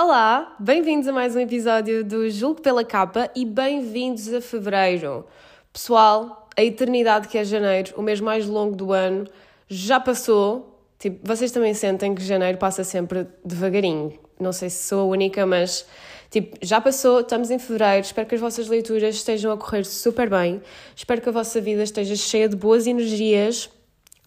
[0.00, 5.26] Olá, bem-vindos a mais um episódio do Julgo pela Capa e bem-vindos a fevereiro.
[5.72, 9.26] Pessoal, a eternidade que é janeiro, o mês mais longo do ano,
[9.66, 10.80] já passou.
[11.00, 14.16] Tipo, vocês também sentem que janeiro passa sempre devagarinho.
[14.38, 15.84] Não sei se sou a única, mas
[16.30, 18.06] tipo, já passou, estamos em fevereiro.
[18.06, 20.62] Espero que as vossas leituras estejam a correr super bem.
[20.94, 23.68] Espero que a vossa vida esteja cheia de boas energias.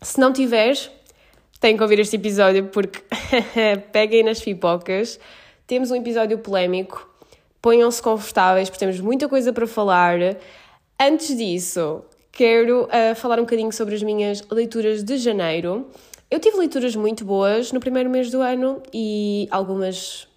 [0.01, 0.91] Se não tiveres,
[1.61, 3.01] têm que ouvir este episódio porque
[3.93, 5.17] peguem nas pipocas
[5.71, 7.09] temos um episódio polémico,
[7.61, 10.19] ponham-se confortáveis, porque temos muita coisa para falar.
[10.99, 15.87] Antes disso, quero uh, falar um bocadinho sobre as minhas leituras de janeiro.
[16.29, 20.27] Eu tive leituras muito boas no primeiro mês do ano e algumas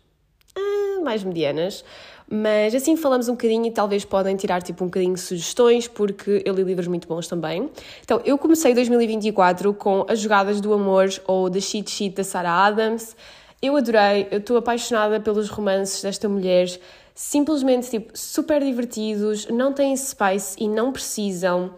[0.57, 1.85] uh, mais medianas,
[2.31, 6.55] mas assim falamos um bocadinho e talvez podem tirar tipo um bocadinho sugestões, porque eu
[6.55, 7.69] li livros muito bons também.
[8.05, 12.67] Então, eu comecei 2024 com As Jogadas do Amor ou The Cheat Sheet da Sarah
[12.67, 13.17] Adams.
[13.65, 16.67] Eu adorei, eu estou apaixonada pelos romances desta mulher,
[17.15, 21.75] simplesmente tipo super divertidos, não têm spice e não precisam.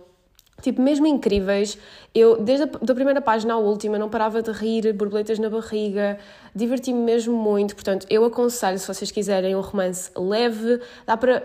[0.60, 1.78] Tipo, mesmo incríveis,
[2.12, 6.18] eu desde a da primeira página à última não parava de rir, borboletas na barriga,
[6.52, 7.76] diverti-me mesmo muito.
[7.76, 11.44] Portanto, eu aconselho, se vocês quiserem um romance leve, dá para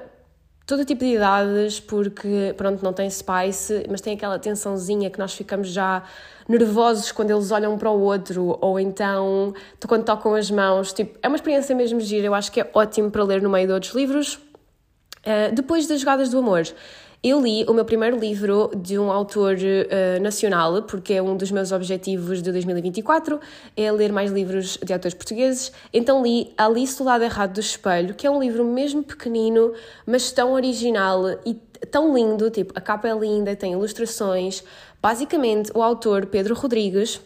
[0.66, 5.34] todo tipo de idades, porque, pronto, não tem spice, mas tem aquela tensãozinha que nós
[5.34, 6.04] ficamos já
[6.48, 9.54] nervosos quando eles olham para o outro, ou então
[9.88, 10.94] quando tocam as mãos.
[10.94, 13.68] Tipo, é uma experiência mesmo gira, eu acho que é ótimo para ler no meio
[13.68, 14.36] de outros livros.
[14.36, 16.64] Uh, depois das Jogadas do Amor,
[17.24, 21.52] eu li o meu primeiro livro de um autor uh, nacional, porque é um dos
[21.52, 23.40] meus objetivos de 2024,
[23.78, 25.72] é ler mais livros de autores portugueses.
[25.94, 29.72] Então li Alice do Lado Errado do Espelho, que é um livro mesmo pequenino,
[30.04, 31.54] mas tão original e
[31.92, 34.64] tão lindo, tipo, a capa é linda, tem ilustrações.
[35.00, 37.22] Basicamente, o autor Pedro Rodrigues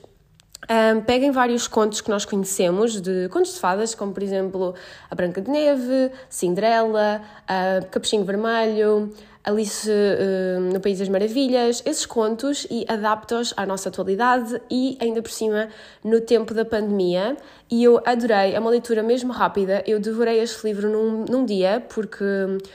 [0.70, 4.74] um, peguem vários contos que nós conhecemos, de contos de fadas, como por exemplo
[5.10, 9.14] A Branca de Neve, Cinderela, uh, Capuchinho Vermelho,
[9.46, 15.22] Alice uh, no País das Maravilhas, esses contos e adapta-os à nossa atualidade e ainda
[15.22, 15.70] por cima
[16.04, 17.38] no tempo da pandemia.
[17.70, 21.86] E eu adorei, é uma leitura mesmo rápida, eu devorei este livro num, num dia
[21.94, 22.26] porque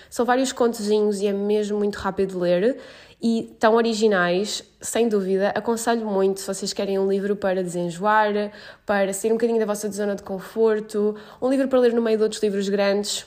[0.08, 2.78] são vários contozinhos e é mesmo muito rápido de ler
[3.20, 5.50] e tão originais, sem dúvida.
[5.50, 8.52] Aconselho muito se vocês querem um livro para desenjoar,
[8.86, 12.16] para sair um bocadinho da vossa zona de conforto, um livro para ler no meio
[12.16, 13.26] de outros livros grandes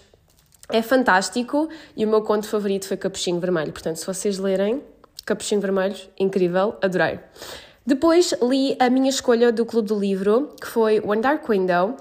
[0.74, 3.72] é fantástico e o meu conto favorito foi Capuchinho Vermelho.
[3.72, 4.82] Portanto, se vocês lerem
[5.24, 7.20] Capuchinho Vermelho, incrível, adorei.
[7.86, 11.96] Depois li a minha escolha do Clube do Livro, que foi One Dark Window,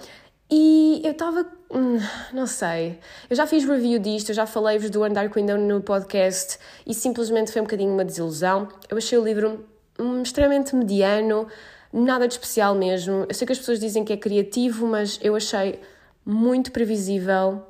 [0.51, 1.47] e eu estava.
[1.71, 1.99] Hum,
[2.33, 2.99] não sei.
[3.29, 6.95] Eu já fiz review disto, eu já falei-vos do One Dark Window no podcast e
[6.95, 8.69] simplesmente foi um bocadinho uma desilusão.
[8.89, 9.67] Eu achei o livro
[9.99, 11.47] hum, extremamente mediano,
[11.93, 13.27] nada de especial mesmo.
[13.29, 15.79] Eu sei que as pessoas dizem que é criativo, mas eu achei
[16.25, 17.67] muito previsível,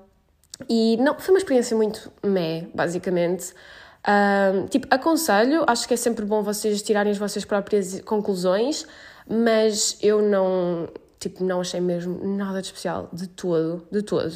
[0.69, 3.55] e não, foi uma experiência muito meh, basicamente.
[4.07, 8.85] Um, tipo, aconselho, acho que é sempre bom vocês tirarem as vossas próprias conclusões,
[9.29, 10.89] mas eu não,
[11.21, 14.35] tipo, não achei mesmo nada de especial, de todo, de todo.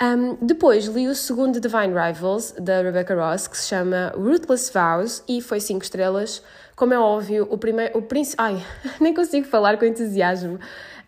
[0.00, 5.22] Um, depois li o segundo Divine Rivals, da Rebecca Ross, que se chama Ruthless Vows,
[5.28, 6.42] e foi 5 estrelas.
[6.76, 8.64] Como é óbvio, o primeiro, o príncipe, ai,
[9.00, 10.58] nem consigo falar com entusiasmo.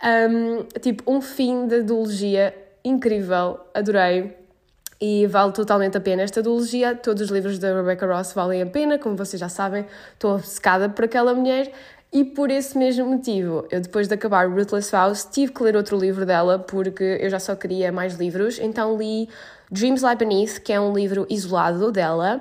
[0.03, 2.55] Um, tipo, um fim da duologia
[2.85, 4.44] incrível, adorei
[5.07, 6.95] e vale totalmente a pena esta duologia.
[6.95, 9.85] Todos os livros da Rebecca Ross valem a pena, como vocês já sabem,
[10.15, 11.71] estou obcecada por aquela mulher
[12.11, 15.99] e por esse mesmo motivo, eu depois de acabar Ruthless House tive que ler outro
[15.99, 19.29] livro dela porque eu já só queria mais livros, então li
[19.71, 22.41] Dreams Lie Beneath, que é um livro isolado dela,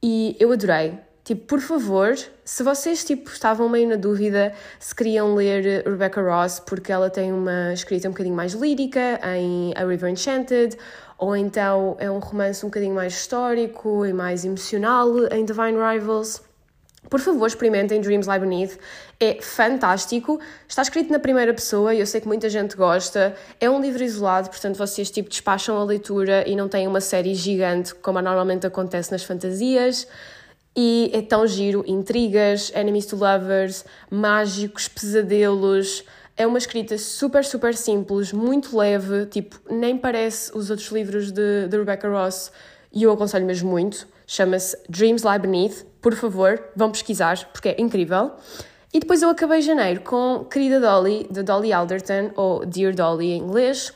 [0.00, 0.98] e eu adorei.
[1.24, 2.14] Tipo, por favor,
[2.44, 7.32] se vocês tipo, estavam meio na dúvida se queriam ler Rebecca Ross porque ela tem
[7.32, 10.76] uma escrita um bocadinho mais lírica em A River Enchanted,
[11.18, 16.42] ou então é um romance um bocadinho mais histórico e mais emocional em Divine Rivals.
[17.08, 18.78] Por favor, experimentem Dreams Lie Beneath.
[19.20, 20.40] É fantástico.
[20.66, 23.34] Está escrito na primeira pessoa e eu sei que muita gente gosta.
[23.60, 27.34] É um livro isolado, portanto vocês tipo despacham a leitura e não têm uma série
[27.34, 30.06] gigante como normalmente acontece nas fantasias.
[30.76, 36.04] E é tão giro, intrigas, enemies to lovers, mágicos, pesadelos,
[36.36, 41.68] é uma escrita super, super simples, muito leve, tipo, nem parece os outros livros de,
[41.68, 42.50] de Rebecca Ross
[42.92, 44.06] e eu aconselho mesmo muito.
[44.26, 45.86] Chama-se Dreams Lie Beneath.
[46.00, 48.32] Por favor, vão pesquisar porque é incrível.
[48.92, 53.40] E depois eu acabei janeiro com Querida Dolly, de Dolly Alderton, ou Dear Dolly em
[53.40, 53.92] inglês,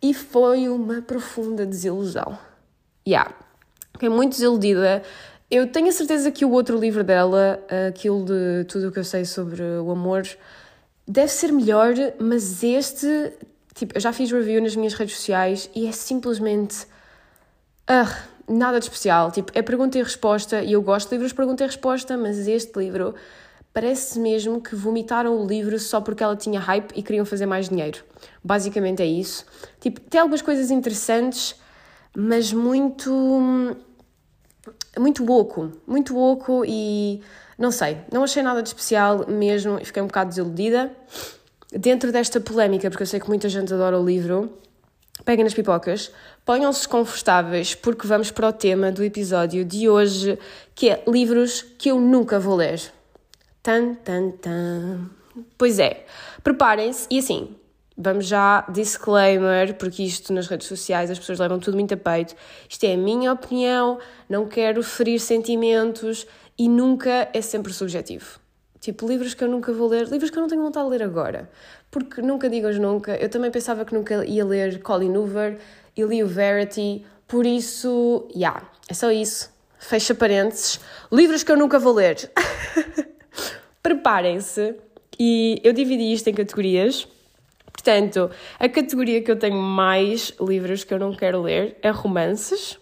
[0.00, 2.38] e foi uma profunda desilusão.
[3.06, 3.34] Yeah,
[3.92, 5.02] fiquei muito desiludida.
[5.50, 9.04] Eu tenho a certeza que o outro livro dela, aquilo de tudo o que eu
[9.04, 10.24] sei sobre o amor,
[11.06, 13.32] deve ser melhor, mas este
[13.76, 16.86] Tipo, eu já fiz review nas minhas redes sociais e é simplesmente.
[17.88, 19.30] Uh, nada de especial.
[19.30, 22.78] Tipo, é pergunta e resposta e eu gosto de livros pergunta e resposta, mas este
[22.78, 23.14] livro
[23.74, 27.68] parece mesmo que vomitaram o livro só porque ela tinha hype e queriam fazer mais
[27.68, 28.02] dinheiro.
[28.42, 29.44] Basicamente é isso.
[29.78, 31.54] Tipo, tem algumas coisas interessantes,
[32.16, 33.76] mas muito.
[34.98, 35.70] muito oco.
[35.86, 37.20] Muito oco e.
[37.58, 37.98] não sei.
[38.12, 40.90] Não achei nada de especial mesmo e fiquei um bocado desiludida.
[41.72, 44.52] Dentro desta polémica, porque eu sei que muita gente adora o livro,
[45.24, 46.10] peguem nas pipocas,
[46.44, 50.38] ponham-se confortáveis, porque vamos para o tema do episódio de hoje,
[50.74, 52.80] que é livros que eu nunca vou ler.
[53.62, 55.10] Tan, tan, tan.
[55.58, 56.06] Pois é,
[56.42, 57.56] preparem-se e assim,
[57.96, 62.34] vamos já, disclaimer, porque isto nas redes sociais as pessoas levam tudo muito a peito.
[62.68, 63.98] Isto é a minha opinião,
[64.28, 66.26] não quero ferir sentimentos
[66.58, 68.40] e nunca é sempre subjetivo.
[68.80, 71.02] Tipo, livros que eu nunca vou ler, livros que eu não tenho vontade de ler
[71.02, 71.50] agora.
[71.90, 73.16] Porque nunca digas nunca.
[73.16, 75.58] Eu também pensava que nunca ia ler Colin Hoover
[75.96, 79.50] e li o Verity, por isso, já, yeah, é só isso.
[79.78, 80.80] Fecha parênteses.
[81.10, 82.30] Livros que eu nunca vou ler.
[83.82, 84.76] Preparem-se.
[85.18, 87.08] E eu dividi isto em categorias.
[87.72, 92.78] Portanto, a categoria que eu tenho mais livros que eu não quero ler é romances.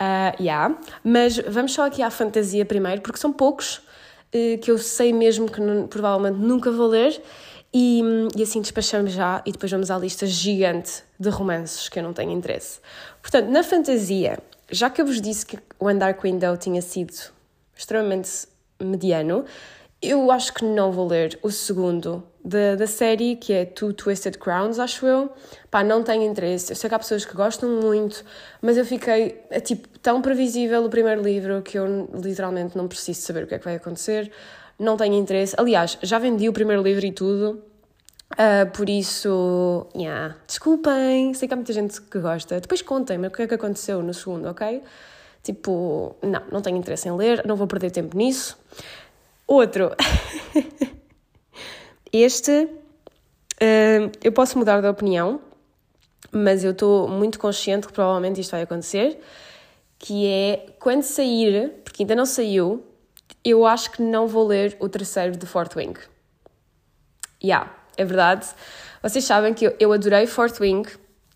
[0.00, 0.78] Uh, yeah.
[1.02, 5.50] Mas vamos só aqui à fantasia primeiro, porque são poucos uh, que eu sei mesmo
[5.50, 7.20] que não, provavelmente nunca vou ler.
[7.72, 8.00] E,
[8.34, 12.14] e, assim despachamos já e depois vamos à lista gigante de romances que eu não
[12.14, 12.80] tenho interesse.
[13.20, 14.38] Portanto, na fantasia,
[14.70, 17.12] já que eu vos disse que o Dark Window tinha sido
[17.76, 18.48] extremamente
[18.80, 19.44] mediano,
[20.00, 24.38] eu acho que não vou ler o segundo da, da série, que é Two Twisted
[24.38, 25.30] Crowns, acho eu.
[25.70, 26.72] Pá, não tenho interesse.
[26.72, 28.24] Eu sei que há pessoas que gostam muito,
[28.62, 33.20] mas eu fiquei, é, tipo, tão previsível o primeiro livro que eu literalmente não preciso
[33.20, 34.30] saber o que é que vai acontecer.
[34.78, 35.54] Não tenho interesse.
[35.58, 37.62] Aliás, já vendi o primeiro livro e tudo.
[38.34, 42.60] Uh, por isso, yeah, desculpem, sei que há muita gente que gosta.
[42.60, 44.82] Depois contem-me o que é que aconteceu no segundo, ok?
[45.42, 48.56] Tipo, não, não tenho interesse em ler, não vou perder tempo nisso.
[49.48, 49.92] Outro.
[52.12, 55.40] este, uh, eu posso mudar de opinião,
[56.30, 59.18] mas eu estou muito consciente que provavelmente isto vai acontecer,
[59.98, 62.84] que é quando sair, porque ainda não saiu,
[63.42, 65.98] eu acho que não vou ler o terceiro de Fort Wing.
[67.42, 68.46] Yeah, é verdade.
[69.02, 70.86] Vocês sabem que eu, adorei Fort Wing,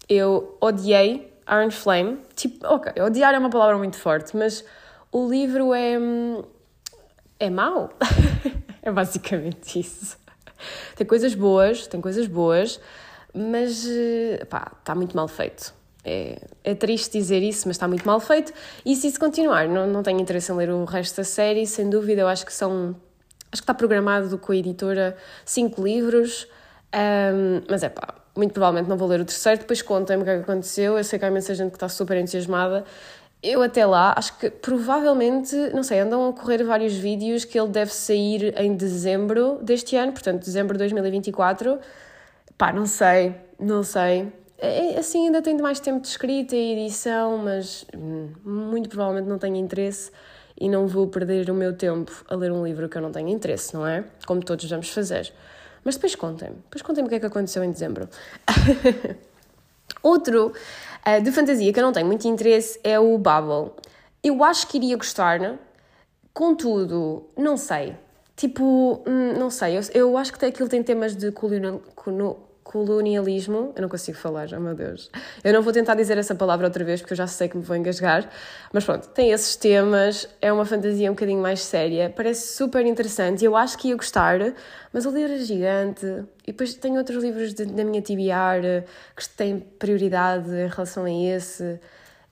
[0.07, 2.19] eu odiei Iron Flame.
[2.37, 4.63] Tipo, ok, odiar é uma palavra muito forte, mas
[5.11, 5.97] o livro é
[7.43, 7.91] é mau.
[8.83, 10.17] é basicamente isso.
[10.95, 12.81] Tem coisas boas, tem coisas boas,
[13.35, 15.75] mas eh, pá, está muito mal feito.
[16.05, 18.53] É, é triste dizer isso, mas está muito mal feito.
[18.85, 21.91] E se isso continuar, não, não tenho interesse em ler o resto da série, sem
[21.91, 22.23] dúvida.
[22.23, 22.95] Eu acho que são.
[23.51, 26.49] Acho que está programado com a editora cinco livros,
[26.95, 29.61] um, mas é pá, muito provavelmente não vou ler o terceiro.
[29.61, 30.97] Depois contem-me o que é que aconteceu.
[30.97, 32.85] Eu sei que há imensa gente que está super entusiasmada
[33.43, 37.69] eu até lá, acho que provavelmente, não sei, andam a correr vários vídeos que ele
[37.69, 41.79] deve sair em dezembro deste ano, portanto, dezembro de 2024.
[42.57, 44.33] Pá, não sei, não sei.
[44.59, 49.29] É, é, assim, ainda tenho mais tempo de escrita e edição, mas hum, muito provavelmente
[49.29, 50.13] não tenho interesse
[50.59, 53.29] e não vou perder o meu tempo a ler um livro que eu não tenho
[53.29, 54.05] interesse, não é?
[54.25, 55.33] Como todos vamos fazer.
[55.83, 58.09] Mas depois contem-me, depois contem-me o que é que aconteceu em dezembro.
[60.01, 60.53] Outro
[61.07, 63.77] uh, de fantasia que eu não tenho muito interesse é o Babel.
[64.23, 65.59] Eu acho que iria gostar, né?
[66.33, 67.97] contudo, não sei.
[68.35, 71.83] Tipo, hum, não sei, eu, eu acho que aquilo tem temas de colonial,
[72.63, 73.73] colonialismo.
[73.75, 75.11] Eu não consigo falar, oh meu Deus.
[75.43, 77.63] Eu não vou tentar dizer essa palavra outra vez porque eu já sei que me
[77.63, 78.29] vou engasgar.
[78.73, 83.43] Mas pronto, tem esses temas, é uma fantasia um bocadinho mais séria, parece super interessante
[83.43, 84.39] e eu acho que ia gostar,
[84.93, 86.07] mas o livro é gigante.
[86.47, 88.85] E depois tem outros livros de, da minha TBR
[89.17, 91.81] que têm prioridade em relação a esse.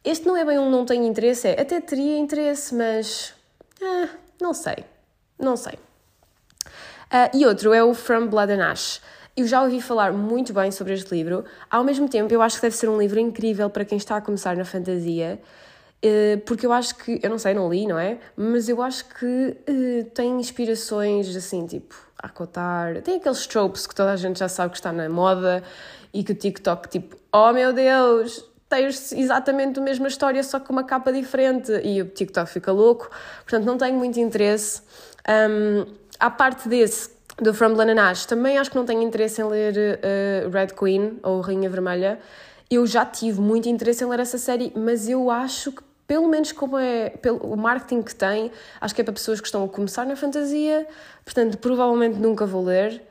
[0.02, 3.34] Este não é bem um não tenho interesse, é até teria interesse, mas.
[3.82, 4.08] Ah,
[4.40, 4.84] não sei.
[5.38, 5.74] Não sei.
[7.12, 9.00] Uh, e outro é o From Blood and Ash.
[9.40, 11.46] Eu já ouvi falar muito bem sobre este livro.
[11.70, 14.20] Ao mesmo tempo, eu acho que deve ser um livro incrível para quem está a
[14.20, 15.40] começar na fantasia,
[16.02, 18.18] eh, porque eu acho que, eu não sei, não li, não é?
[18.36, 23.00] Mas eu acho que eh, tem inspirações assim, tipo, a cotar.
[23.00, 25.64] Tem aqueles tropes que toda a gente já sabe que está na moda
[26.12, 30.74] e que o TikTok, tipo, oh meu Deus, tens exatamente a mesma história, só com
[30.74, 31.72] uma capa diferente.
[31.82, 33.10] E o TikTok fica louco.
[33.44, 34.82] Portanto, não tenho muito interesse.
[35.26, 35.86] Um,
[36.18, 37.08] à parte desse,
[37.40, 38.26] do From Ash.
[38.26, 42.18] Também acho que não tenho interesse em ler uh, Red Queen ou Rainha Vermelha.
[42.70, 46.52] Eu já tive muito interesse em ler essa série, mas eu acho que, pelo menos
[46.52, 49.68] como é pelo, o marketing que tem, acho que é para pessoas que estão a
[49.68, 50.86] começar na fantasia,
[51.24, 53.02] portanto, provavelmente nunca vou ler.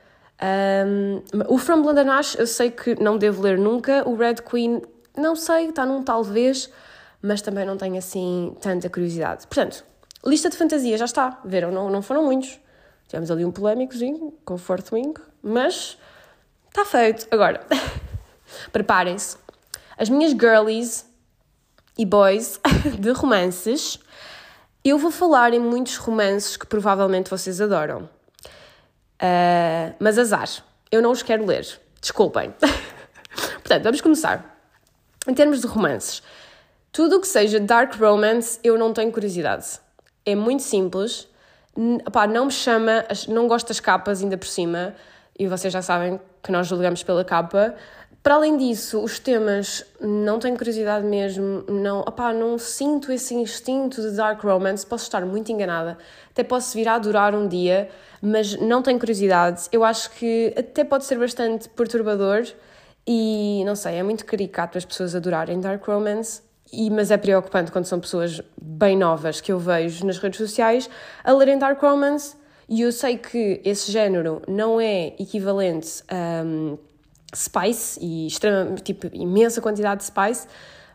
[0.42, 4.82] Um, o From London Ash eu sei que não devo ler nunca, o Red Queen
[5.18, 6.70] não sei, está num talvez,
[7.22, 9.46] mas também não tenho assim tanta curiosidade.
[9.48, 9.84] Portanto,
[10.26, 11.72] lista de fantasia já está, viram?
[11.72, 12.60] Não, não foram muitos.
[13.10, 15.98] Tivemos ali um polémicozinho com Fourth Wing, mas
[16.68, 17.28] está feito.
[17.32, 17.66] Agora,
[18.72, 19.36] preparem-se.
[19.98, 21.10] As minhas girlies
[21.98, 22.62] e boys
[23.00, 24.00] de romances,
[24.86, 28.08] eu vou falar em muitos romances que provavelmente vocês adoram.
[29.22, 30.48] Uh, mas azar,
[30.92, 31.66] eu não os quero ler.
[32.00, 32.54] Desculpem.
[33.64, 34.56] Portanto, vamos começar.
[35.28, 36.22] Em termos de romances,
[36.92, 39.80] tudo o que seja dark romance, eu não tenho curiosidade.
[40.24, 41.28] É muito simples.
[42.12, 44.94] Pá, não me chama, não gosto das capas ainda por cima,
[45.38, 47.76] e vocês já sabem que nós julgamos pela capa.
[48.22, 54.02] Para além disso, os temas não tenho curiosidade mesmo, não, opá, não sinto esse instinto
[54.02, 55.98] de dark romance, posso estar muito enganada,
[56.30, 57.90] até posso vir a adorar um dia,
[58.22, 59.70] mas não tenho curiosidade.
[59.72, 62.46] Eu acho que até pode ser bastante perturbador
[63.08, 67.72] e não sei, é muito caricato as pessoas adorarem dark romance, e, mas é preocupante
[67.72, 70.90] quando são pessoas bem novas que eu vejo nas redes sociais
[71.24, 72.36] a lerem dark romance.
[72.68, 76.78] E eu sei que esse género não é equivalente a um,
[77.36, 80.48] spice e extrema, tipo, imensa quantidade de spice,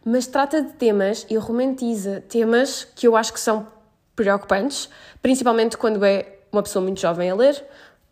[0.04, 3.66] mas trata de temas e romantiza temas que eu acho que são
[4.14, 4.88] preocupantes,
[5.20, 7.64] principalmente quando é uma pessoa muito jovem a ler.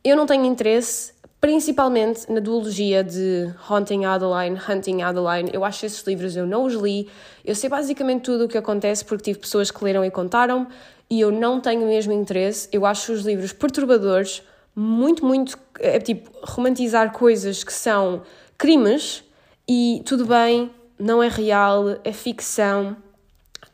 [0.03, 1.13] Eu não tenho interesse,
[1.43, 5.51] principalmente na duologia de Haunting Adeline, Hunting Adeline.
[5.53, 7.11] Eu acho esses livros, eu não os li.
[7.45, 10.69] Eu sei basicamente tudo o que acontece porque tive pessoas que leram e contaram
[11.11, 12.69] e eu não tenho mesmo interesse.
[12.71, 14.41] Eu acho os livros perturbadores,
[14.73, 15.59] muito, muito.
[15.81, 18.23] É tipo romantizar coisas que são
[18.57, 19.25] crimes
[19.69, 22.97] e tudo bem, não é real, é ficção.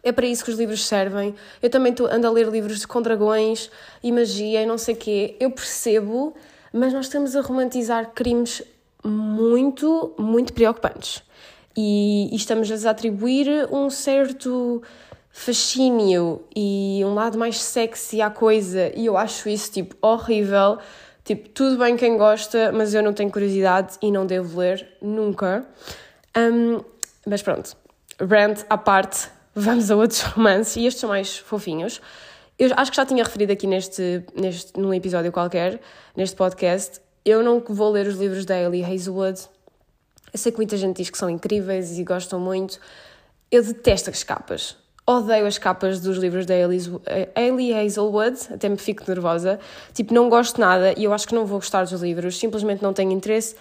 [0.02, 1.34] É para isso que os livros servem.
[1.60, 3.70] Eu também ando a ler livros com dragões
[4.02, 5.36] e magia e não sei o quê.
[5.38, 6.34] Eu percebo,
[6.72, 8.62] mas nós estamos a romantizar crimes
[9.04, 11.22] muito, muito preocupantes.
[11.76, 14.82] E, e estamos a atribuir um certo
[15.30, 20.78] fascínio e um lado mais sexy à coisa, e eu acho isso tipo horrível.
[21.24, 25.64] Tipo, tudo bem quem gosta, mas eu não tenho curiosidade e não devo ler nunca.
[26.36, 26.80] Um,
[27.26, 27.76] mas pronto,
[28.18, 32.00] rant à parte, vamos a outros romances, e estes são mais fofinhos.
[32.58, 35.80] Eu acho que já tinha referido aqui neste, neste, num episódio qualquer,
[36.16, 37.00] neste podcast.
[37.24, 39.40] Eu não vou ler os livros da Ellie Hazelwood.
[40.32, 42.80] Eu sei que muita gente diz que são incríveis e gostam muito.
[43.50, 44.76] Eu detesto as capas
[45.08, 49.58] odeio as capas dos livros da Ailey Hazelwood, até me fico nervosa.
[49.94, 52.92] Tipo, não gosto nada e eu acho que não vou gostar dos livros, simplesmente não
[52.92, 53.56] tenho interesse.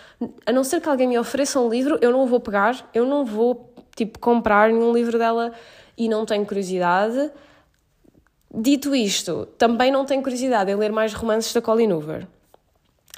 [0.46, 3.06] A não ser que alguém me ofereça um livro, eu não o vou pegar, eu
[3.06, 5.54] não vou, tipo, comprar nenhum livro dela
[5.98, 7.32] e não tenho curiosidade.
[8.54, 12.28] Dito isto, também não tenho curiosidade em ler mais romances da Colleen Hoover.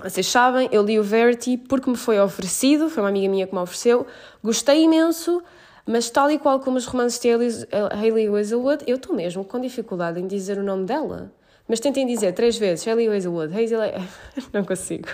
[0.01, 3.53] Vocês sabem, eu li o Verity porque me foi oferecido, foi uma amiga minha que
[3.53, 4.07] me ofereceu,
[4.43, 5.43] gostei imenso,
[5.85, 10.19] mas tal e qual como os romances de Hayley Hazelwood, eu estou mesmo com dificuldade
[10.19, 11.31] em dizer o nome dela.
[11.67, 13.91] Mas tentem dizer três vezes Hayley Hazelwood, Hazeley...
[14.53, 15.09] não consigo.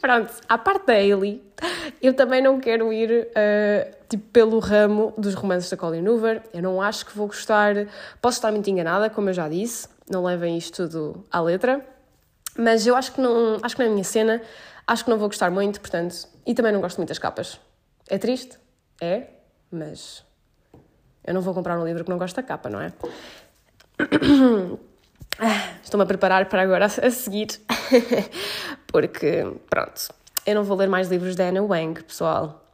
[0.00, 1.42] Pronto, à parte da Hayley,
[2.00, 6.42] eu também não quero ir uh, tipo, pelo ramo dos romances da Colin Hoover.
[6.52, 7.74] Eu não acho que vou gostar.
[8.20, 9.88] Posso estar muito enganada, como eu já disse.
[10.10, 11.84] Não levem isto tudo à letra.
[12.58, 14.42] Mas eu acho que não, acho que não é a minha cena.
[14.86, 16.28] Acho que não vou gostar muito, portanto.
[16.44, 17.60] E também não gosto muito das capas.
[18.08, 18.58] É triste?
[19.00, 19.28] É,
[19.70, 20.24] mas
[21.24, 22.92] eu não vou comprar um livro que não gosto da capa, não é?
[25.82, 27.48] Estou-me a preparar para agora a seguir,
[28.86, 30.08] porque, pronto,
[30.46, 32.64] eu não vou ler mais livros da Anna Wang, pessoal.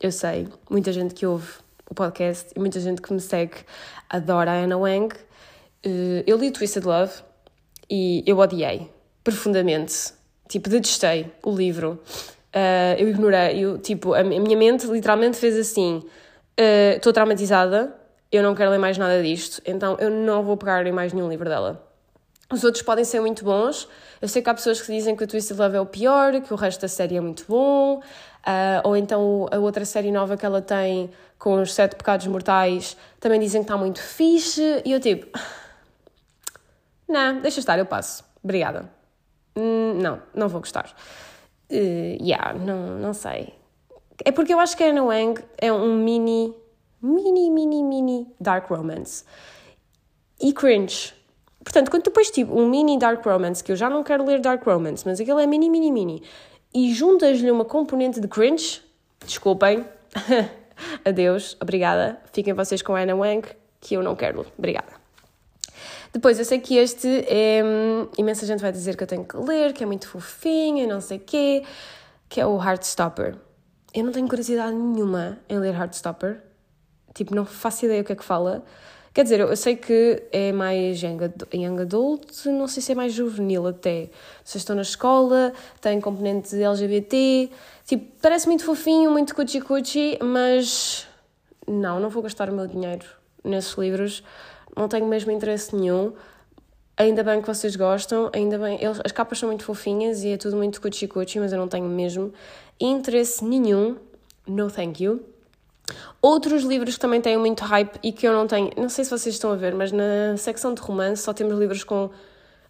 [0.00, 1.48] Eu sei, muita gente que ouve
[1.88, 3.56] o podcast e muita gente que me segue
[4.08, 5.14] adora a Anna Wang.
[5.84, 7.12] Eh, eu li Twisted Love
[7.88, 8.90] e eu odiei
[9.22, 10.12] profundamente.
[10.48, 12.00] Tipo, detestei o livro.
[12.52, 16.02] Uh, eu ignorei, eu, tipo, a minha mente literalmente fez assim:
[16.58, 17.94] ah, estou traumatizada,
[18.30, 21.28] eu não quero ler mais nada disto, então eu não vou pegar em mais nenhum
[21.28, 21.89] livro dela.
[22.52, 23.88] Os outros podem ser muito bons.
[24.20, 26.52] Eu sei que há pessoas que dizem que o Twisted Love é o pior, que
[26.52, 28.02] o resto da série é muito bom, uh,
[28.82, 33.38] ou então a outra série nova que ela tem com os Sete Pecados Mortais também
[33.38, 35.26] dizem que está muito fixe, e eu tipo,
[37.08, 38.24] não, deixa estar, eu passo.
[38.42, 38.90] Obrigada.
[39.56, 40.92] Hum, não, não vou gostar.
[41.70, 43.54] Uh, yeah, não, não sei.
[44.24, 46.52] É porque eu acho que Anna Wang é um mini,
[47.00, 49.24] mini, mini, mini dark romance.
[50.40, 51.19] E cringe.
[51.62, 54.64] Portanto, quando pões tipo um mini dark romance, que eu já não quero ler dark
[54.64, 56.22] romance, mas aquele é mini, mini, mini,
[56.72, 58.82] e juntas-lhe uma componente de cringe,
[59.24, 59.84] desculpem,
[61.04, 63.46] adeus, obrigada, fiquem vocês com Anna Wang,
[63.80, 65.00] que eu não quero, obrigada.
[66.12, 67.62] Depois, eu sei que este é.
[68.18, 71.00] Imensa gente vai dizer que eu tenho que ler, que é muito fofinho e não
[71.00, 71.62] sei o quê,
[72.28, 73.36] que é o Heartstopper.
[73.94, 76.42] Eu não tenho curiosidade nenhuma em ler Heartstopper.
[77.14, 78.64] Tipo, não faço ideia o que é que fala.
[79.12, 83.66] Quer dizer, eu sei que é mais young adult, não sei se é mais juvenil
[83.66, 84.08] até.
[84.44, 87.50] Vocês estão na escola, tem componente LGBT,
[87.84, 91.08] tipo, parece muito fofinho, muito cuchi-cuchi, mas
[91.66, 93.04] não, não vou gastar o meu dinheiro
[93.42, 94.22] nesses livros,
[94.76, 96.12] não tenho mesmo interesse nenhum.
[96.96, 100.36] Ainda bem que vocês gostam, ainda bem, eles, as capas são muito fofinhas e é
[100.36, 102.32] tudo muito cuchi-cuchi, mas eu não tenho mesmo
[102.78, 103.96] interesse nenhum,
[104.46, 105.20] no thank you.
[106.22, 109.10] Outros livros que também têm muito hype e que eu não tenho, não sei se
[109.10, 112.10] vocês estão a ver, mas na secção de romance só temos livros com,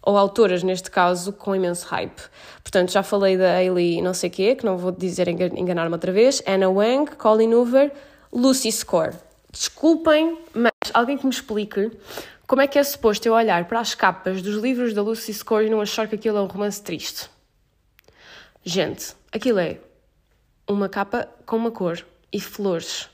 [0.01, 2.21] ou autoras neste caso, com imenso hype.
[2.63, 6.41] Portanto, já falei da Hailey não sei quê, que não vou dizer enganar-me outra vez,
[6.47, 7.91] Anna Wang, Colin Hoover,
[8.31, 9.13] Lucy Score.
[9.51, 11.91] Desculpem, mas alguém que me explique
[12.47, 15.65] como é que é suposto eu olhar para as capas dos livros da Lucy Score
[15.65, 17.29] e não achar que aquilo é um romance triste.
[18.63, 19.77] Gente, aquilo é
[20.67, 23.10] uma capa com uma cor e flores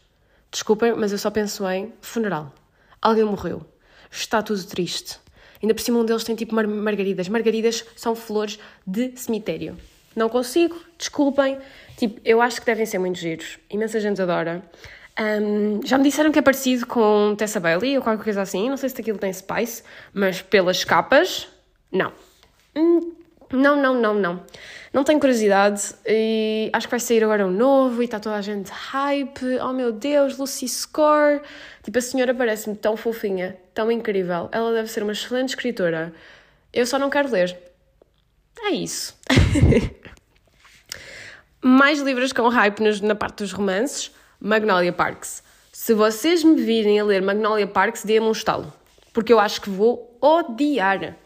[0.51, 2.53] Desculpem, mas eu só penso em funeral.
[3.01, 3.65] Alguém morreu.
[4.11, 5.19] Está tudo triste.
[5.61, 7.27] Ainda por cima um deles tem tipo mar margaridas.
[7.27, 9.77] Margaridas são flores de cemitério.
[10.15, 11.57] Não consigo, desculpem.
[11.97, 13.59] Tipo, eu acho que devem ser muito giros.
[13.69, 14.63] Imensa gente adora.
[15.19, 18.69] Um, já me disseram que é parecido com Tessa Bailey ou qualquer coisa assim.
[18.69, 21.47] Não sei se aquilo tem spice, mas pelas capas,
[21.91, 22.11] não.
[22.75, 23.13] Hum,
[23.51, 24.43] não, não, não, não.
[24.93, 28.41] Não tenho curiosidade e acho que vai sair agora um novo e está toda a
[28.41, 29.59] gente hype.
[29.61, 31.41] Oh meu Deus, Lucy Score.
[31.83, 34.49] Tipo, a senhora parece-me tão fofinha, tão incrível.
[34.51, 36.13] Ela deve ser uma excelente escritora.
[36.73, 37.57] Eu só não quero ler.
[38.59, 39.17] É isso.
[41.61, 44.11] Mais livros com hype na parte dos romances.
[44.39, 45.43] Magnolia Parks.
[45.71, 48.73] Se vocês me virem a ler Magnolia Parks, dê-me um estalo.
[49.13, 51.17] Porque eu acho que vou odiar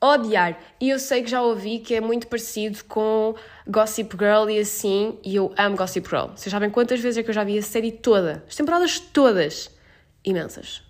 [0.00, 0.58] odiar.
[0.80, 3.34] E eu sei que já ouvi que é muito parecido com
[3.66, 6.28] Gossip Girl e assim, e eu amo Gossip Girl.
[6.34, 8.44] Vocês sabem quantas vezes é que eu já vi a série toda?
[8.48, 9.70] As temporadas todas.
[10.24, 10.82] Imensas.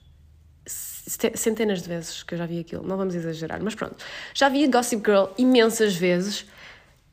[0.67, 3.97] Centenas de vezes que eu já vi aquilo, não vamos exagerar, mas pronto.
[4.35, 6.47] Já vi Gossip Girl imensas vezes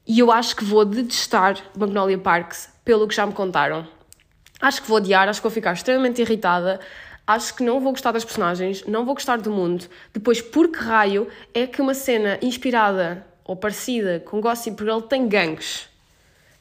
[0.08, 3.88] e eu acho que vou detestar Magnolia Parks pelo que já me contaram.
[4.60, 6.80] Acho que vou odiar, acho que vou ficar extremamente irritada
[7.26, 9.86] acho que não vou gostar das personagens, não vou gostar do mundo.
[10.14, 15.28] Depois, por que raio é que uma cena inspirada ou parecida com Gossip Girl tem
[15.28, 15.88] gangues?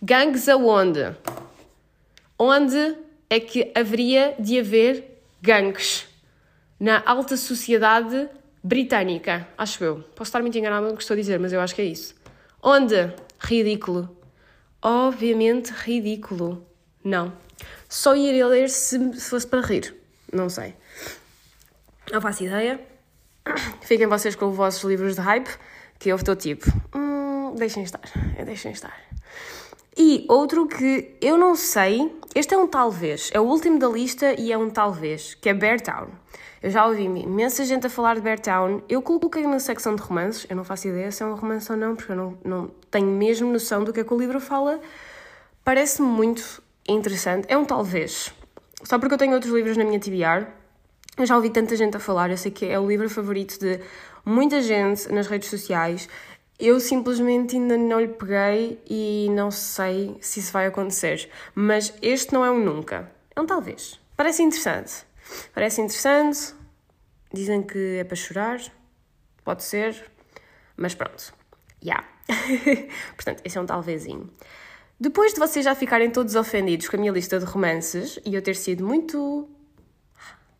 [0.00, 1.14] Gangues aonde?
[2.38, 2.96] Onde
[3.28, 6.06] é que haveria de haver gangues?
[6.78, 8.28] Na alta sociedade
[8.62, 10.00] britânica, acho eu.
[10.14, 12.14] Posso estar muito enganada no que estou a dizer, mas eu acho que é isso.
[12.60, 13.12] Onde?
[13.38, 14.16] Ridículo.
[14.80, 16.66] Obviamente ridículo.
[17.04, 17.32] Não.
[17.88, 20.01] Só iria ler se fosse para rir.
[20.32, 20.74] Não sei.
[22.10, 22.80] Não faço ideia.
[23.82, 25.50] Fiquem vocês com os vossos livros de hype,
[25.98, 28.00] que eu estou tipo, hum, deixem estar,
[28.44, 28.96] deixem estar.
[29.96, 34.32] E outro que eu não sei, este é um talvez, é o último da lista
[34.40, 36.08] e é um talvez, que é Bear Town.
[36.62, 38.82] Eu já ouvi imensa gente a falar de Bear Town.
[38.88, 41.76] Eu coloquei na secção de romances, eu não faço ideia se é um romance ou
[41.76, 44.80] não, porque eu não, não tenho mesmo noção do que é que o livro fala.
[45.64, 47.46] Parece-me muito interessante.
[47.48, 48.32] É um talvez.
[48.92, 50.46] Só porque eu tenho outros livros na minha TBR,
[51.16, 53.80] eu já ouvi tanta gente a falar, eu sei que é o livro favorito de
[54.22, 56.10] muita gente nas redes sociais.
[56.58, 61.30] Eu simplesmente ainda não lhe peguei e não sei se isso vai acontecer.
[61.54, 63.10] Mas este não é um nunca.
[63.34, 63.98] É um talvez.
[64.14, 65.06] Parece interessante.
[65.54, 66.54] Parece interessante.
[67.32, 68.60] Dizem que é para chorar.
[69.42, 70.04] Pode ser.
[70.76, 71.32] Mas pronto.
[71.80, 72.04] Já.
[72.28, 72.88] Yeah.
[73.16, 74.30] Portanto, esse é um talvezinho.
[75.02, 78.40] Depois de vocês já ficarem todos ofendidos com a minha lista de romances e eu
[78.40, 79.48] ter sido muito,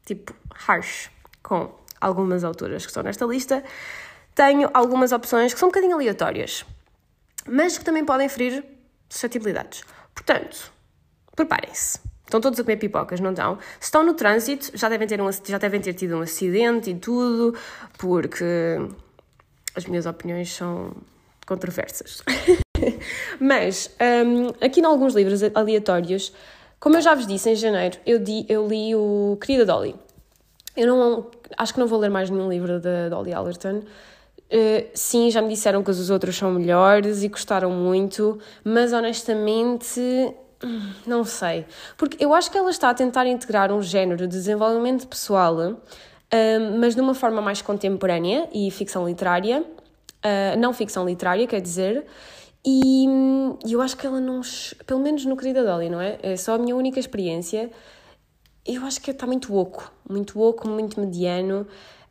[0.05, 0.35] tipo,
[0.67, 3.63] harsh com algumas autoras que estão nesta lista,
[4.35, 6.65] tenho algumas opções que são um bocadinho aleatórias,
[7.47, 8.65] mas que também podem ferir
[9.09, 9.85] suscetibilidades.
[10.13, 10.73] Portanto,
[11.37, 12.01] preparem-se.
[12.25, 13.61] Estão todos a comer pipocas, não estão?
[13.79, 16.97] Se estão no trânsito, já devem ter, um, já devem ter tido um acidente e
[16.97, 17.57] tudo,
[17.97, 18.45] porque
[19.77, 20.97] as minhas opiniões são
[21.47, 22.25] controversas.
[23.41, 23.91] Mas,
[24.27, 26.33] um, aqui em alguns livros aleatórios,
[26.79, 29.95] como eu já vos disse, em janeiro, eu, di, eu li o Querida Dolly.
[30.77, 33.79] Eu não, acho que não vou ler mais nenhum livro da Dolly Allerton.
[33.79, 40.01] Uh, sim, já me disseram que os outros são melhores e gostaram muito, mas honestamente
[41.07, 41.67] não sei.
[41.97, 45.79] Porque eu acho que ela está a tentar integrar um género de desenvolvimento pessoal, uh,
[46.79, 52.05] mas de uma forma mais contemporânea e ficção literária, uh, não ficção literária, quer dizer,
[52.65, 53.07] e
[53.69, 54.41] eu acho que ela não.
[54.87, 56.19] Pelo menos no Querida Dolly, não é?
[56.23, 57.71] É só a minha única experiência.
[58.65, 59.93] Eu acho que está muito oco.
[60.09, 61.67] Muito oco, muito mediano.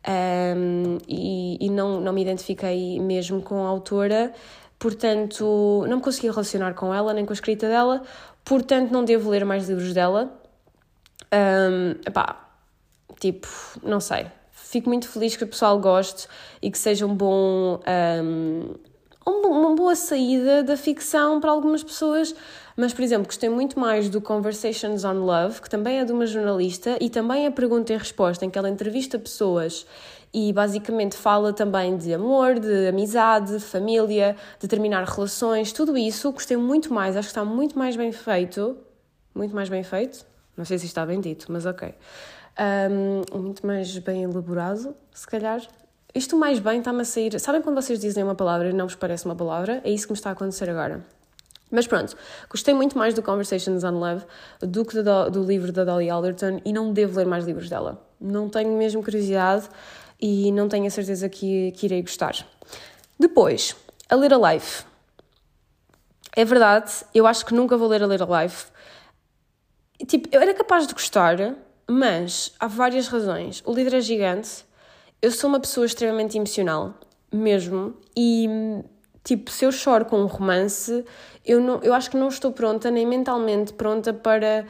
[0.08, 4.34] um, e, e não, não me identifiquei mesmo com a autora,
[4.80, 8.02] portanto não me consegui relacionar com ela nem com a escrita dela,
[8.44, 10.42] portanto não devo ler mais livros dela.
[11.34, 12.50] Um, epá,
[13.20, 13.48] tipo,
[13.84, 14.28] não sei.
[14.52, 16.28] Fico muito feliz que o pessoal goste
[16.62, 17.80] e que seja um bom.
[18.24, 18.91] Um,
[19.26, 22.34] uma boa saída da ficção para algumas pessoas,
[22.76, 26.26] mas, por exemplo, gostei muito mais do Conversations on Love, que também é de uma
[26.26, 29.86] jornalista e também é pergunta e resposta, em que ela entrevista pessoas
[30.34, 36.32] e basicamente fala também de amor, de amizade, família, de terminar relações, tudo isso.
[36.32, 38.78] Gostei muito mais, acho que está muito mais bem feito.
[39.36, 40.26] Muito mais bem feito?
[40.56, 41.94] Não sei se está bem dito, mas ok.
[42.60, 45.62] Um, muito mais bem elaborado, se calhar.
[46.14, 47.40] Isto mais bem está-me a sair.
[47.40, 49.82] Sabem quando vocês dizem uma palavra e não vos parece uma palavra?
[49.84, 51.06] É isso que me está a acontecer agora.
[51.72, 52.18] Mas pronto,
[52.50, 54.26] gostei muito mais do Conversations on Love
[54.60, 58.06] do que do, do livro da Dolly Alderton e não devo ler mais livros dela.
[58.20, 59.70] Não tenho mesmo curiosidade
[60.20, 62.46] e não tenho a certeza que, que irei gostar.
[63.18, 63.74] Depois,
[64.10, 64.84] A Little Life.
[66.36, 68.68] É verdade, eu acho que nunca vou ler A Little Life.
[70.06, 71.56] Tipo, eu era capaz de gostar,
[71.88, 73.64] mas há várias razões.
[73.66, 74.66] O livro é gigante,
[75.22, 76.96] eu sou uma pessoa extremamente emocional,
[77.32, 78.48] mesmo, e
[79.24, 81.06] tipo, se eu choro com um romance,
[81.46, 84.66] eu, não, eu acho que não estou pronta, nem mentalmente pronta para,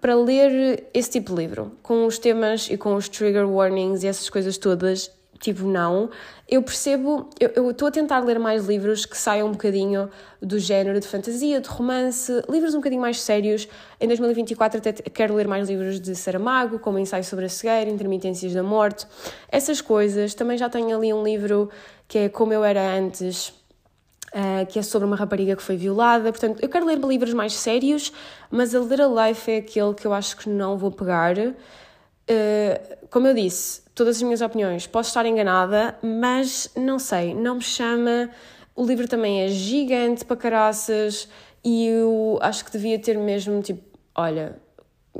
[0.00, 4.06] para ler esse tipo de livro, com os temas e com os trigger warnings e
[4.06, 6.10] essas coisas todas tipo, não.
[6.48, 10.08] Eu percebo, eu estou a tentar ler mais livros que saiam um bocadinho
[10.40, 13.68] do género de fantasia, de romance, livros um bocadinho mais sérios.
[14.00, 18.52] Em 2024 até quero ler mais livros de Saramago, como Ensaio sobre a Cegueira, Intermitências
[18.52, 19.06] da Morte,
[19.48, 20.34] essas coisas.
[20.34, 21.68] Também já tenho ali um livro
[22.06, 23.52] que é Como Eu Era Antes,
[24.34, 26.30] Uh, que é sobre uma rapariga que foi violada.
[26.30, 28.12] Portanto, eu quero ler livros mais sérios,
[28.50, 31.38] mas A Little Life é aquele que eu acho que não vou pegar.
[31.38, 31.54] Uh,
[33.08, 34.86] como eu disse, todas as minhas opiniões.
[34.86, 38.30] Posso estar enganada, mas não sei, não me chama.
[38.76, 41.28] O livro também é gigante para caraças
[41.64, 43.82] e eu acho que devia ter mesmo tipo,
[44.14, 44.60] olha,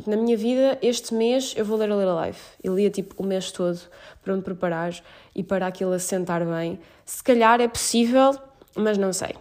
[0.07, 2.41] na minha vida, este mês eu vou ler a Little Life.
[2.62, 3.81] Eu lia tipo o mês todo
[4.23, 4.93] para me preparar
[5.35, 6.79] e para aquilo assentar bem.
[7.07, 8.39] Se calhar é possível,
[8.75, 9.35] mas não sei.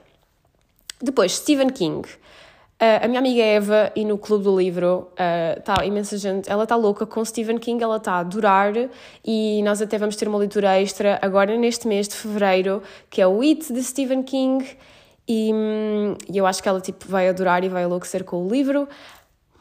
[1.01, 2.07] Depois, Stephen King.
[2.81, 5.07] Uh, a minha amiga Eva, e no Clube do Livro,
[5.57, 8.73] está uh, imensa gente, ela está louca com Stephen King, ela está a adorar
[9.23, 13.27] e nós até vamos ter uma leitura extra agora neste mês de fevereiro, que é
[13.27, 14.65] o It de Stephen King,
[15.25, 18.89] e, hum, eu acho que ela tipo, vai adorar e vai enlouquecer com o livro,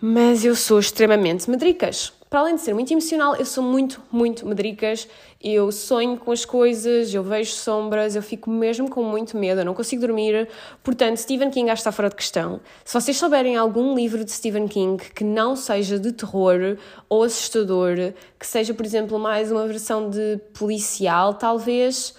[0.00, 4.44] mas eu sou extremamente medricas para além de ser muito emocional, eu sou muito, muito
[4.44, 5.06] medricas.
[5.40, 9.64] Eu sonho com as coisas, eu vejo sombras, eu fico mesmo com muito medo, eu
[9.64, 10.48] não consigo dormir.
[10.82, 12.60] Portanto, Stephen King acho que está fora de questão.
[12.84, 16.76] Se vocês souberem algum livro de Stephen King que não seja de terror
[17.08, 17.94] ou assustador,
[18.36, 22.16] que seja, por exemplo, mais uma versão de policial, talvez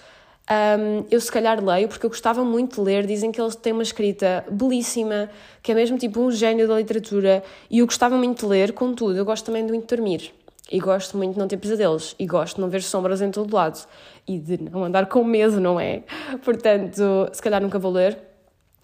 [0.48, 3.06] um, eu se calhar leio, porque eu gostava muito de ler.
[3.06, 5.28] Dizem que ele tem uma escrita belíssima,
[5.62, 9.16] que é mesmo tipo um gênio da literatura, e eu gostava muito de ler, contudo,
[9.16, 10.32] eu gosto também muito de dormir.
[10.70, 13.54] E gosto muito de não ter pesadelos, e gosto de não ver sombras em todo
[13.54, 13.86] lado,
[14.26, 16.02] e de não andar com medo, não é?
[16.44, 18.18] Portanto, se calhar nunca vou ler,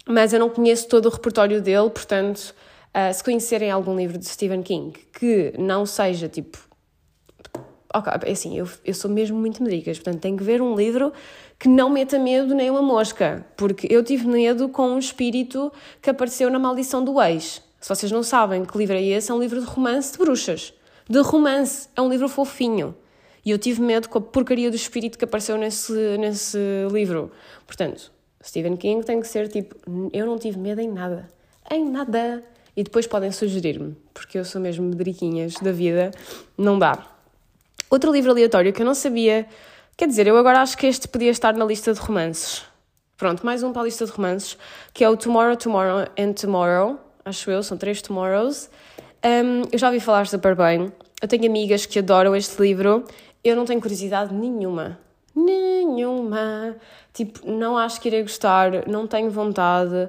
[0.07, 2.55] mas eu não conheço todo o repertório dele, portanto,
[2.89, 6.59] uh, se conhecerem algum livro de Stephen King que não seja tipo
[7.95, 11.13] Ok, é assim, eu, eu sou mesmo muito medricas, portanto tenho que ver um livro
[11.63, 15.73] que não meta medo nem uma mosca, porque eu tive medo com um espírito
[16.03, 17.63] que apareceu na Maldição do Ex.
[17.81, 20.75] Se vocês não sabem que livro é esse, é um livro de romance de bruxas.
[21.09, 22.97] De romance, é um livro fofinho.
[23.45, 26.59] E eu tive medo com a porcaria do espírito que apareceu nesse, nesse
[26.91, 27.31] livro.
[27.65, 28.11] Portanto,
[28.45, 29.77] Stephen King tem que ser tipo,
[30.13, 31.29] eu não tive medo em nada.
[31.71, 32.43] Em nada.
[32.77, 36.11] E depois podem sugerir-me, porque eu sou mesmo medriquinhas da vida,
[36.59, 37.07] não dá.
[37.89, 39.47] Outro livro aleatório que eu não sabia.
[39.97, 42.65] Quer dizer, eu agora acho que este podia estar na lista de romances.
[43.17, 44.57] Pronto, mais um para a lista de romances,
[44.93, 46.99] que é o Tomorrow, Tomorrow and Tomorrow.
[47.25, 48.71] Acho eu, são três Tomorrows.
[49.25, 50.91] Um, eu já ouvi falar super bem.
[51.21, 53.05] Eu tenho amigas que adoram este livro.
[53.45, 54.99] Eu não tenho curiosidade nenhuma.
[55.37, 56.75] Nenhuma.
[57.13, 60.09] Tipo, não acho que irei gostar, não tenho vontade.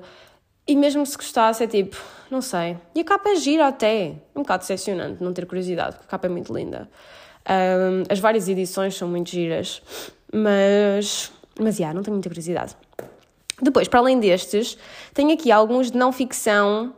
[0.65, 1.97] E mesmo se gostasse, é tipo,
[2.31, 2.77] não sei.
[2.95, 4.15] E a capa é gira até.
[4.33, 6.89] Um bocado decepcionante não ter curiosidade, porque a capa é muito linda.
[7.49, 9.82] Um, as várias edições são muito giras,
[10.34, 12.75] mas, mas, yeah, não tenho muita curiosidade.
[13.62, 14.77] Depois, para além destes,
[15.13, 16.93] tenho aqui alguns de não ficção,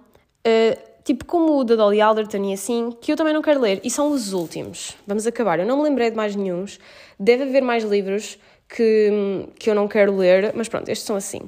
[0.47, 3.81] uh, tipo como o da Dolly Alderton e assim, que eu também não quero ler,
[3.84, 4.95] e são os últimos.
[5.05, 5.60] Vamos acabar.
[5.60, 6.79] Eu não me lembrei de mais nenhums.
[7.19, 8.38] Deve haver mais livros
[8.69, 11.41] que, que eu não quero ler, mas pronto, estes são assim.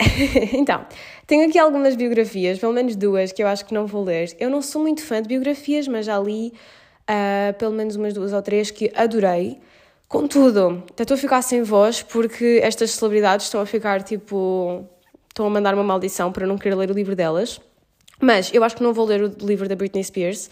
[0.52, 0.84] então,
[1.26, 4.34] tenho aqui algumas biografias, pelo menos duas, que eu acho que não vou ler.
[4.38, 6.52] Eu não sou muito fã de biografias, mas já li
[7.08, 9.60] uh, pelo menos umas duas ou três que adorei.
[10.08, 14.86] Contudo, estou a ficar sem voz porque estas celebridades estão a ficar tipo.
[15.28, 17.60] estão a mandar uma maldição para não querer ler o livro delas.
[18.20, 20.50] Mas eu acho que não vou ler o livro da Britney Spears.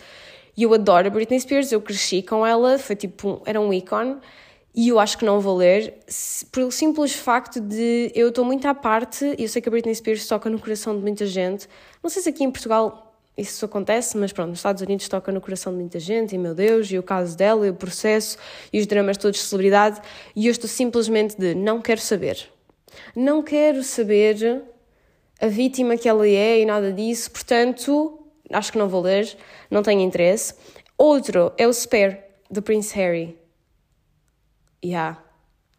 [0.57, 3.43] E eu adoro a Britney Spears, eu cresci com ela, foi tipo.
[3.45, 4.17] era um ícone.
[4.75, 5.99] E eu acho que não vou ler,
[6.53, 9.95] pelo simples facto de eu estou muito à parte, e eu sei que a Britney
[9.95, 11.69] Spears toca no coração de muita gente.
[12.01, 13.10] Não sei se aqui em Portugal
[13.41, 16.55] isso acontece, mas pronto, nos Estados Unidos toca no coração de muita gente, e meu
[16.55, 18.37] Deus, e o caso dela, e o processo,
[18.73, 20.01] e os dramas todos de celebridade,
[20.37, 22.49] e eu estou simplesmente de não quero saber.
[23.15, 24.63] Não quero saber
[25.41, 28.19] a vítima que ela é e nada disso, portanto,
[28.53, 29.37] acho que não vou ler,
[29.71, 30.55] não tenho interesse.
[30.99, 32.19] Outro é o Spare,
[32.51, 33.39] do Prince Harry.
[34.85, 35.23] Yeah.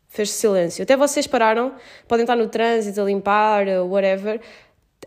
[0.07, 0.83] Fez silêncio.
[0.83, 1.75] Até vocês pararam,
[2.07, 4.41] podem estar no trânsito a limpar, whatever.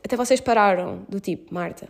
[0.05, 1.89] Até vocês pararam, do tipo, Marta,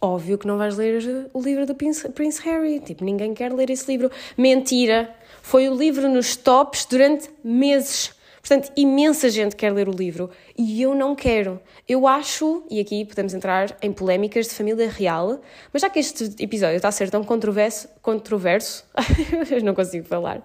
[0.00, 2.80] óbvio que não vais ler o livro do Prince, Harry.
[2.80, 4.10] Tipo, ninguém quer ler esse livro.
[4.36, 5.14] Mentira!
[5.42, 8.12] Foi o livro nos tops durante meses.
[8.40, 11.60] Portanto, imensa gente quer ler o livro e eu não quero.
[11.86, 15.40] Eu acho, e aqui podemos entrar em polémicas de família real,
[15.72, 18.86] mas já que este episódio está a ser tão controverso, controverso
[19.50, 20.42] eu não consigo falar,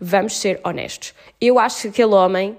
[0.00, 1.14] vamos ser honestos.
[1.40, 2.58] Eu acho que aquele homem,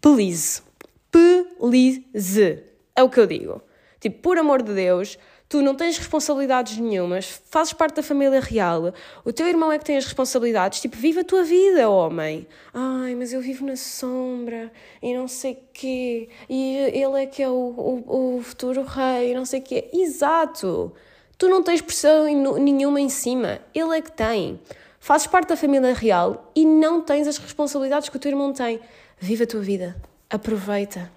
[0.00, 0.62] please,
[1.10, 2.62] please,
[2.94, 3.62] é o que eu digo.
[4.00, 8.92] Tipo, por amor de Deus, tu não tens responsabilidades nenhumas, fazes parte da família real,
[9.24, 12.46] o teu irmão é que tem as responsabilidades, tipo, vive a tua vida, homem.
[12.74, 14.70] Ai, mas eu vivo na sombra
[15.02, 19.34] e não sei quê, e ele é que é o, o, o futuro rei e
[19.34, 19.88] não sei quê.
[19.92, 20.92] Exato!
[21.38, 22.24] Tu não tens pressão
[22.58, 24.60] nenhuma em cima, ele é que tem.
[25.00, 28.80] Fazes parte da família real e não tens as responsabilidades que o teu irmão tem.
[29.18, 29.96] Vive a tua vida,
[30.28, 31.10] aproveita,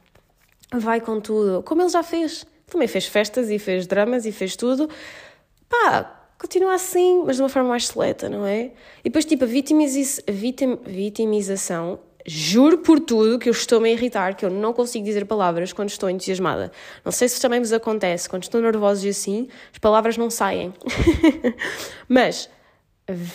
[0.72, 4.56] vai com tudo, como ele já fez também fez festas e fez dramas e fez
[4.56, 4.90] tudo.
[5.70, 8.72] Pá, continua assim, mas de uma forma mais seleta, não é?
[9.02, 10.22] E depois, tipo, a, vitimiz...
[10.28, 10.78] vitim...
[10.86, 15.74] vitimização, juro por tudo que eu estou-me a irritar, que eu não consigo dizer palavras
[15.74, 16.72] quando estou entusiasmada.
[17.04, 20.74] Não sei se também vos acontece, quando estou nervosa e assim, as palavras não saem.
[22.08, 22.50] mas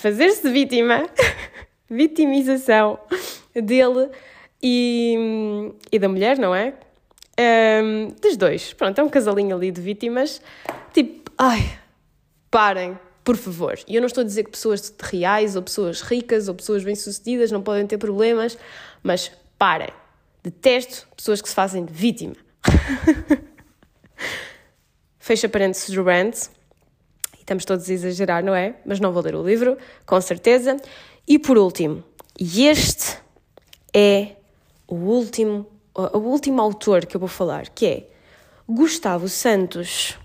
[0.00, 1.04] fazer-se vítima,
[1.90, 2.98] vitimização
[3.54, 4.08] dele
[4.62, 6.72] e, e da mulher, não é?
[7.38, 8.72] Um, dos dois.
[8.72, 10.40] Pronto, é um casalinho ali de vítimas.
[10.92, 11.78] Tipo, ai,
[12.50, 13.78] parem, por favor.
[13.86, 17.50] E eu não estou a dizer que pessoas reais, ou pessoas ricas, ou pessoas bem-sucedidas
[17.50, 18.56] não podem ter problemas,
[19.02, 19.90] mas parem.
[20.42, 22.36] Detesto pessoas que se fazem de vítima.
[25.18, 26.36] Fecha parênteses do rant.
[27.36, 28.76] E estamos todos a exagerar, não é?
[28.86, 30.76] Mas não vou ler o livro, com certeza.
[31.28, 32.04] E por último,
[32.38, 33.18] este
[33.92, 34.36] é
[34.86, 38.06] o último o último autor que eu vou falar, que é
[38.68, 40.18] Gustavo Santos.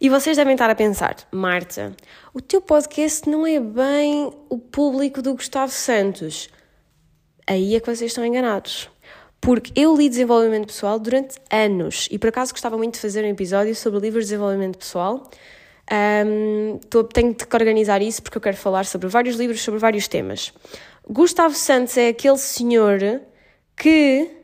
[0.00, 1.94] E vocês devem estar a pensar, Marta,
[2.34, 6.48] o teu podcast não é bem o público do Gustavo Santos.
[7.46, 8.90] Aí é que vocês estão enganados.
[9.40, 13.28] Porque eu li desenvolvimento pessoal durante anos e por acaso gostava muito de fazer um
[13.28, 15.28] episódio sobre livros de desenvolvimento pessoal.
[16.26, 20.08] Um, tô, tenho que organizar isso porque eu quero falar sobre vários livros, sobre vários
[20.08, 20.52] temas.
[21.08, 23.20] Gustavo Santos é aquele senhor
[23.76, 24.41] que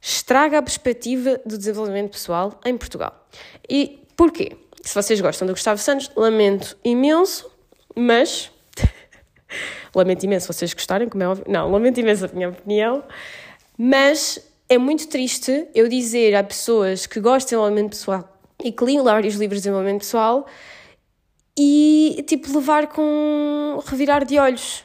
[0.00, 3.28] estraga a perspectiva do desenvolvimento pessoal em Portugal.
[3.68, 4.56] E porquê?
[4.82, 7.50] Se vocês gostam do Gustavo Santos, lamento imenso,
[7.94, 8.50] mas.
[9.94, 11.44] lamento imenso vocês gostarem, como é óbvio.
[11.48, 13.04] Não, lamento imenso a minha opinião,
[13.76, 18.84] mas é muito triste eu dizer a pessoas que gostam de desenvolvimento pessoal e que
[18.84, 20.46] liam vários livros de desenvolvimento pessoal
[21.58, 24.84] e, tipo, levar com revirar de olhos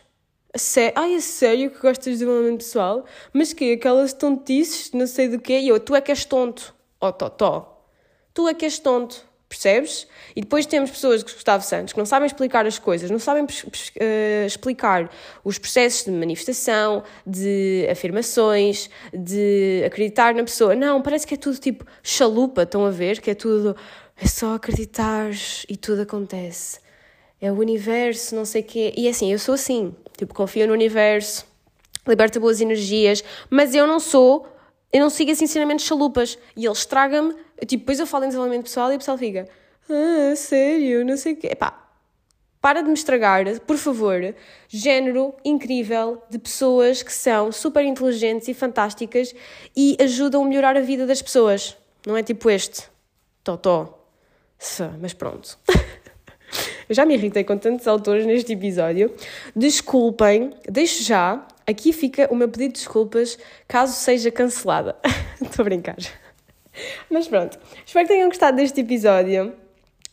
[0.56, 3.06] Sé Ai, é sério que gostas de desenvolvimento pessoal?
[3.34, 6.74] Mas que aquelas tontices, não sei do quê, e eu, tu é que és tonto.
[7.02, 7.84] Ó, oh, totó.
[8.34, 9.26] Tu é que és tonto.
[9.48, 10.08] Percebes?
[10.36, 14.46] E depois temos pessoas Gustavo Santos que não sabem explicar as coisas, não sabem uh,
[14.46, 15.10] explicar
[15.44, 20.76] os processos de manifestação, de afirmações, de acreditar na pessoa.
[20.76, 23.22] Não, parece que é tudo tipo chalupa, estão a ver?
[23.22, 23.78] Que é tudo,
[24.18, 25.30] é só acreditar
[25.70, 26.80] e tudo acontece.
[27.40, 28.94] É o universo, não sei o quê.
[28.98, 29.94] E é assim, eu sou assim.
[30.18, 31.46] Tipo, confio no universo,
[32.08, 34.48] liberta boas energias, mas eu não sou,
[34.92, 36.38] eu não sigo esses ensinamentos chalupas.
[36.56, 39.48] E ele estraga-me, tipo, depois eu falo em desenvolvimento pessoal e o pessoal fica,
[39.90, 41.48] ah, sério, não sei o quê.
[41.52, 41.86] Epá,
[42.62, 44.34] para de me estragar, por favor,
[44.68, 49.36] género incrível de pessoas que são super inteligentes e fantásticas
[49.78, 51.78] e ajudam a melhorar a vida das pessoas.
[52.08, 52.84] Não é tipo este,
[53.44, 54.08] totó.
[55.00, 55.60] Mas pronto.
[56.88, 59.14] Eu já me irritei com tantos autores neste episódio.
[59.56, 61.46] Desculpem, deixo já.
[61.66, 64.96] Aqui fica o meu pedido de desculpas caso seja cancelada.
[65.42, 65.98] Estou a brincar.
[67.10, 69.54] Mas pronto, espero que tenham gostado deste episódio.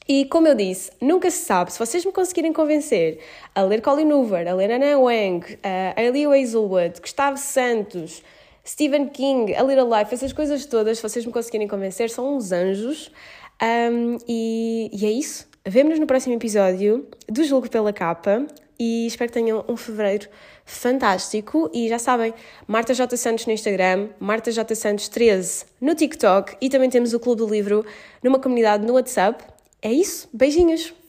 [0.08, 3.20] E como eu disse, nunca se sabe, se vocês me conseguirem convencer
[3.54, 8.22] a ler Colin Hoover, a ler Anna Wang, a Ellie Hazelwood, Gustavo Santos,
[8.66, 12.50] Stephen King, A Little Life, essas coisas todas, se vocês me conseguirem convencer, são uns
[12.50, 13.12] anjos.
[13.62, 15.51] Um, e, e é isso.
[15.64, 18.44] Vemo-nos no próximo episódio do Julgo pela Capa
[18.76, 20.28] e espero que tenham um fevereiro
[20.64, 21.70] fantástico.
[21.72, 22.34] E já sabem,
[22.66, 23.16] Marta J.
[23.16, 24.74] Santos no Instagram, Marta J.
[24.74, 27.86] Santos 13 no TikTok e também temos o Clube do Livro
[28.24, 29.44] numa comunidade no WhatsApp.
[29.80, 31.01] É isso, beijinhos!